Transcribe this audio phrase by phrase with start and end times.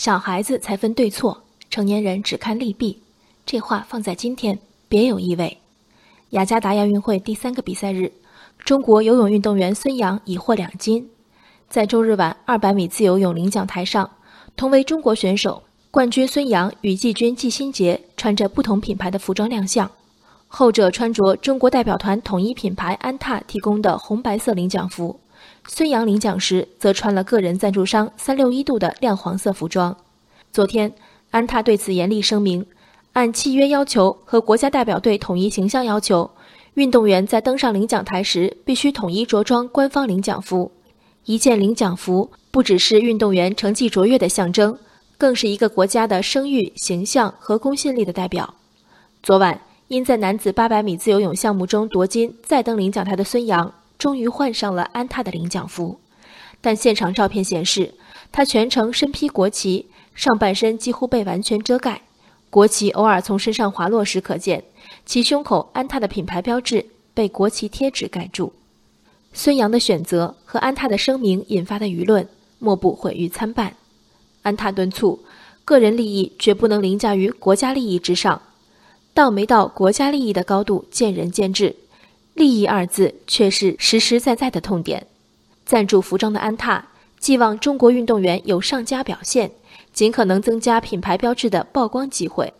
[0.00, 3.02] 小孩子才分对错，成年人只看利弊。
[3.44, 5.58] 这话放在今天别有意味。
[6.30, 8.10] 雅加达亚运会第三个比赛日，
[8.64, 11.06] 中国游泳运动员孙杨已获两金。
[11.68, 14.10] 在周日晚200米自由泳领奖台上，
[14.56, 19.90] 同为中国选手，冠军孙杨与季军季新杰穿着不同品牌的服装亮相。
[20.48, 25.20] 后者穿着中国代表团统一品牌安踏提供的红白色领奖服，
[25.72, 29.96] 孙杨领奖时则穿了个人赞助商三六一度的亮黄色服装。
[30.50, 30.92] 昨天，
[31.30, 32.66] 安踏对此严厉声明，
[33.12, 36.28] 按契约要求和国家代表队统一形象要求，
[36.74, 40.72] 运动员在登上领奖台时必须统一着装官方领奖服。
[41.24, 44.76] 一件领奖服不只是运动员成绩卓越的象征，
[45.16, 48.52] 更是一个国家的声誉、形象和公信力的代表。
[49.22, 49.60] 昨晚。
[49.90, 56.00] 因在男子800米自由泳项目中夺金再登领奖台的孙杨，终于换上了安踏的领奖服。
[56.60, 57.94] 但现场照片显示，
[58.32, 62.02] 他全程身披国旗，上半身几乎被完全遮盖，
[62.48, 64.64] 国旗偶尔从身上滑落时可见，
[65.06, 68.52] 其胸口安踏的品牌标志被国旗贴纸盖住。
[69.32, 73.76] 孙杨的选择和安踏的声明引发的舆论，莫不毁誉参半。
[74.42, 75.20] 安踏敦促，
[75.64, 78.40] 个人利益绝不能凌驾于国家利益之上。
[79.14, 81.76] 到没到国家利益的高度，见仁见智。
[82.40, 85.06] 利益二字却是实实在在的痛点。
[85.66, 86.88] 赞助服装的安踏
[87.18, 89.50] 寄望中国运动员有上佳表现，
[89.92, 92.54] 尽可能增加品牌标志的曝光机会。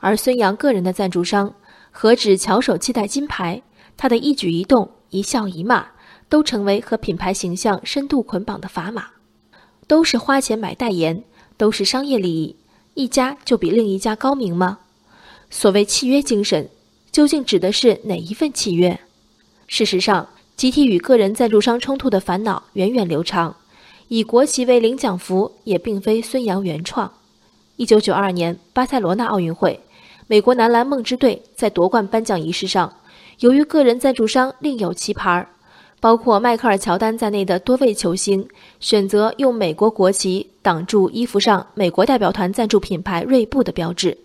[0.00, 1.54] 而孙杨个人的赞助商
[1.92, 3.62] 何止翘首期待金牌，
[3.96, 5.86] 他的一举一动、一笑一骂，
[6.28, 9.06] 都成为和品牌形象深度捆绑的砝码。
[9.86, 11.22] 都是花钱买代言，
[11.56, 12.56] 都是商业利益，
[12.94, 14.80] 一家就比另一家高明吗？
[15.50, 16.68] 所谓契约精神，
[17.12, 18.98] 究竟指的是哪一份契约？
[19.76, 23.56] 事实上，集体与个人赞助商冲突的烦恼源远流长。
[24.06, 27.12] 以国旗为领奖服也并非孙杨原创。
[27.74, 29.80] 一九九二年巴塞罗那奥运会，
[30.28, 32.94] 美国男篮梦之队在夺冠颁奖仪式上，
[33.40, 35.44] 由于个人赞助商另有棋牌，
[35.98, 38.48] 包括迈克尔乔丹在内的多位球星
[38.78, 44.16] 选择用美国国旗挡住衣服上美国代表团赞助品牌锐步的标志。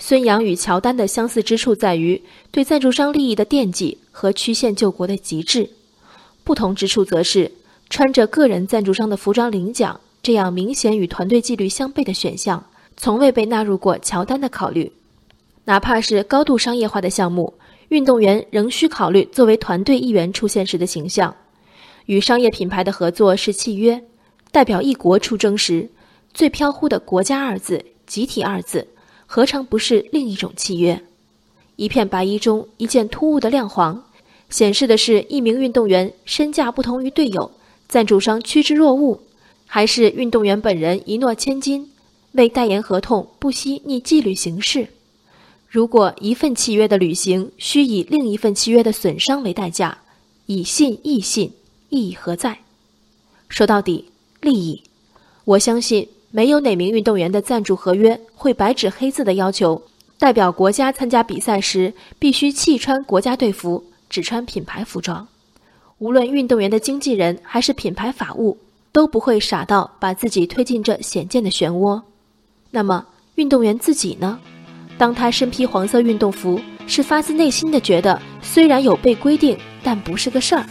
[0.00, 2.22] 孙杨与乔丹的相似之处在于
[2.52, 5.68] 对赞助商利益的惦记和曲线救国的极致，
[6.44, 7.50] 不同之处则是
[7.90, 12.64] 穿着个人赞助商的服装领奖这样明显与团队纪律相悖的选项，
[12.96, 14.92] 从未被纳入过乔丹的考虑。
[15.64, 17.54] 哪怕是高度商业化的项目，
[17.88, 21.34] 运动员仍需考虑作为团队一员出现时的形象。
[22.06, 24.02] 与商业品牌的合作是契约，
[24.52, 25.90] 代表一国出征时，
[26.32, 28.86] 最飘忽的“国家”二字、集体二字。
[29.30, 31.02] 何尝不是另一种契约？
[31.76, 34.02] 一片白衣中一件突兀的亮黄，
[34.48, 37.52] 显示的是一名运动员身价不同于队友，
[37.90, 39.20] 赞助商趋之若鹜，
[39.66, 41.90] 还是运动员本人一诺千金，
[42.32, 44.88] 为代言合同不惜逆纪律行事？
[45.68, 49.98] 如果一份契约的履行需以另一份契约的损伤为代价，
[50.46, 51.52] 以信易信，
[51.90, 52.60] 意义何在？
[53.50, 54.06] 说到底，
[54.40, 54.82] 利益。
[55.44, 56.08] 我相信。
[56.30, 59.80] 没有哪名运动员的赞助合约会白纸黑字的要求，
[60.18, 65.26] 代表国家参加比赛时必须弃穿国家队服，只穿品牌服装。
[65.98, 68.56] 无论运动员的经纪人还是品牌法务，
[68.92, 72.00] 都不会傻到把自己推进这险见的漩涡。
[72.70, 73.04] 那么，
[73.36, 74.38] 运动员自己呢？
[74.98, 80.66] 当他身披黄色运动服，是发自内心的觉得虽然有被规定，但不是个事儿，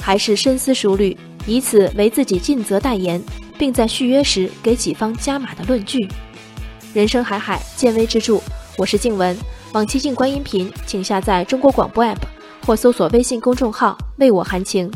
[0.00, 3.22] 还是深思熟虑，以此为自己尽责代言？
[3.58, 6.06] 并在续约时给己方加码的论据。
[6.92, 8.38] 人生海海，见微知著。
[8.76, 9.34] 我是静文，
[9.72, 12.18] 往期静观音频，请下载中国广播 APP
[12.66, 14.90] 或搜索微信公众号“为我含情”。